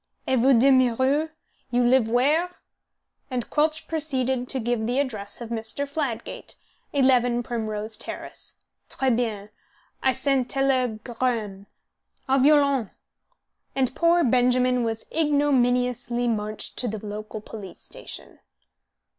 [0.27, 1.29] "Et vous demeurez?
[1.69, 2.55] You live where?"
[3.29, 5.87] And Quelch proceeded to give the address of Mr.
[5.87, 6.55] Fladgate,
[6.91, 8.55] 11 Primrose Terrace.
[8.89, 9.49] "Tres bien.
[10.01, 11.67] I send teleg r r amme.
[12.27, 12.89] Au violon!"
[13.75, 18.39] And poor Benjamin was ignominiously marched to the local police station.